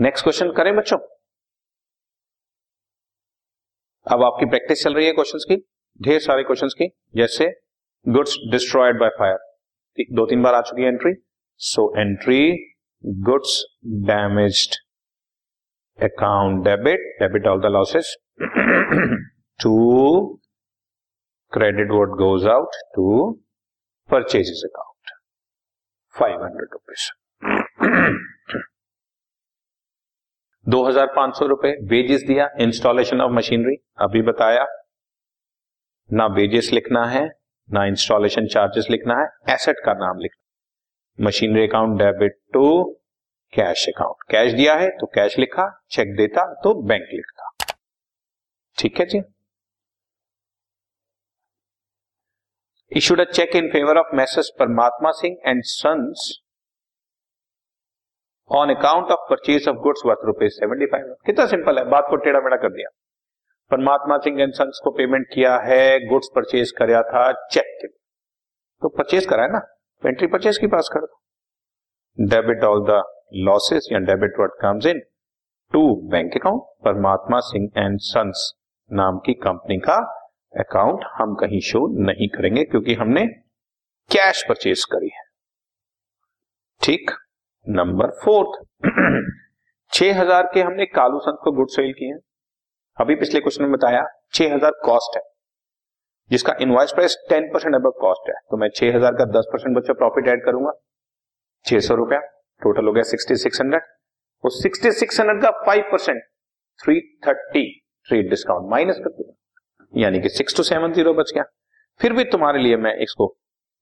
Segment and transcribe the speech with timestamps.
[0.00, 0.96] Next question करें बच्चों।
[4.06, 5.56] अब आपकी प्रैक्टिस चल रही है क्वेश्चंस की।
[6.00, 6.86] ढेर सारे क्वेश्चंस की।
[7.16, 7.48] जैसे
[8.06, 11.12] गुड्स डिस्ट्रॉयड बाय फायर दो तीन बार आ चुकी है entry
[11.60, 12.40] so entry
[13.28, 13.58] goods
[14.06, 14.76] damaged
[15.98, 18.16] account debit debit all the losses
[19.60, 19.74] to
[21.52, 23.06] credit what goes out to
[24.10, 25.16] purchases account
[26.14, 27.08] five hundred rupees
[30.70, 34.66] दो हज़ार पाँच सौ रुपए वेजेस दिया इंस्टॉलेशन ऑफ़ मशीनरी अभी बताया।
[36.10, 37.24] ना वेजेस लिखना है,
[37.68, 42.66] ना इंस्टॉलेशन चार्जेस लिखना है एसेट का नाम लिखना machinery account debit to
[43.52, 47.50] cash account cash दिया है तो कैश लिखा चेक देता तो बैंक लिखता।
[48.78, 49.22] ठीक है जी?
[52.92, 56.30] Issued a cheque in favour of messrs Parmatma Singh and sons
[58.50, 62.16] on account of purchase of goods worth rupees seventy five कितना सिंपल है, बात को
[62.16, 62.88] टेढ़ा मेढ़ा कर दिया।
[63.70, 68.88] परमात्मा सिंह एंड सन्स को पेमेंट किया है गुड्स परचेज कराया था चेक के। तो
[68.88, 69.60] परचेज करा है ना?
[70.02, 73.02] एंट्री परचेज की पास कर दो डेबिट ऑल द
[73.48, 75.00] लॉसेस या debit what comes in
[75.72, 78.52] to bank account Parmatma Singh and sons
[78.90, 79.96] नाम की कंपनी का
[80.56, 83.26] अकाउंट हम कहीं शो नहीं करेंगे क्योंकि हमने
[84.10, 85.24] कैश परचेज करी है।
[86.82, 87.10] ठीक?
[87.66, 88.60] नंबर फोर्थ,
[89.92, 92.18] छह हज़ार के हमने कालू संत को गुड सेल किए
[92.98, 95.22] अभी पिछले क्वेश्चन में बताया, छह हज़ार कॉस्ट है,
[96.30, 99.76] जिसका इनवाइस प्राइस टेन परसेंट अब कॉस्ट है। तो मैं छह हज़ार का दस परसेंट
[99.76, 100.72] बच्चा प्रॉफिट ऐड करूँगा।
[101.66, 102.20] छह सौ रुपया
[102.62, 103.82] टोटल हो गया सिक्सटी सिक्स हंड्रेड
[104.44, 106.22] वो सिक्सटी सिक्स हंड्रेड का five percent
[106.80, 107.64] three thirty
[108.08, 111.44] trade discount minus कर दिया। यानी कि सिक्स टू सेवन ज़ीरो बच गया।
[112.00, 113.26] फिर भी तुम्हारे लिए मैं इसको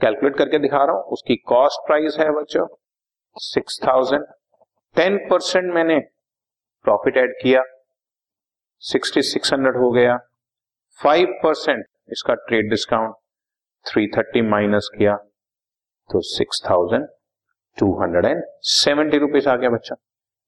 [0.00, 2.66] कैलकुलेट करके दिखा रहा हूँ। उसकी कॉस्ट प्राइस है बच्चों
[3.36, 4.24] सिक्स थाउज़ेंड।
[4.96, 5.98] टेन परसेंट मैंने
[6.84, 7.62] प्रॉफिट ऐड किया।
[8.82, 10.16] सिक्सटी सिक्स हंड्रेड हो गया।
[10.98, 13.14] फाइव परसेंट इसका trade discount
[13.86, 15.16] three thirty minus किया।
[16.10, 17.06] तो six thousand
[17.76, 18.42] two hundred and
[18.72, 19.96] seventy rupees आ गया बच्चा।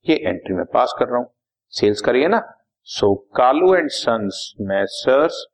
[0.05, 1.29] ये एंट्री में पास कर रहा हूँ।
[1.73, 2.41] सेल्स करिए ना।
[2.87, 5.45] So Kalu and sons messrs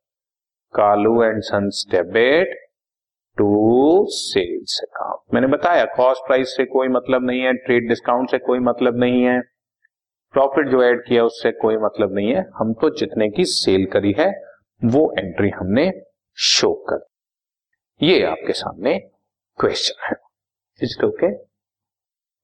[0.74, 2.56] Kalu and sons debit.
[3.38, 5.34] To sales account.
[5.34, 9.22] मैंने बताया कॉस्ट प्राइस से कोई मतलब नहीं है ट्रेड डिस्काउंट से कोई मतलब नहीं
[9.22, 9.40] है
[10.34, 14.12] प्रॉफिट जो ऐड किया उससे कोई मतलब नहीं है। हम तो जितने की सेल करी
[14.18, 14.28] है,
[14.84, 15.90] वो एंट्री हमने
[16.38, 17.06] शो कर।
[18.00, 18.98] ये आपके सामने
[19.58, 20.16] क्वेश्चन है।
[20.80, 21.28] Is okay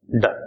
[0.08, 0.46] done